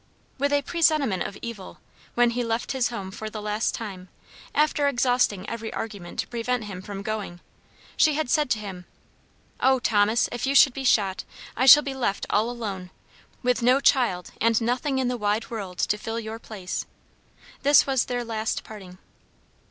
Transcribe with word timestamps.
With 0.39 0.51
a 0.51 0.63
presentiment 0.63 1.21
of 1.21 1.37
evil, 1.43 1.77
when 2.15 2.31
he 2.31 2.43
left 2.43 2.71
his 2.71 2.87
home 2.89 3.11
for 3.11 3.29
the 3.29 3.39
last 3.39 3.75
time, 3.75 4.09
after 4.55 4.87
exhausting 4.87 5.47
every 5.47 5.71
argument 5.71 6.17
to 6.21 6.27
prevent 6.27 6.63
him 6.63 6.81
from 6.81 7.03
going, 7.03 7.39
she 7.95 8.15
had 8.15 8.27
said 8.27 8.49
to 8.49 8.57
him, 8.57 8.85
"Oh, 9.59 9.77
Thomas! 9.77 10.27
if 10.31 10.47
you 10.47 10.55
should 10.55 10.73
be 10.73 10.83
shot, 10.83 11.23
I 11.55 11.67
shall 11.67 11.83
be 11.83 11.93
left 11.93 12.25
all 12.31 12.49
alone, 12.49 12.89
with 13.43 13.61
no 13.61 13.79
child 13.79 14.31
and 14.41 14.59
nothing 14.59 14.97
in 14.97 15.07
the 15.07 15.17
wide 15.17 15.51
world 15.51 15.77
to 15.77 15.99
fill 15.99 16.19
your 16.19 16.39
place!" 16.39 16.87
This 17.61 17.85
was 17.85 18.05
their 18.05 18.23
last 18.25 18.63
parting. 18.63 18.97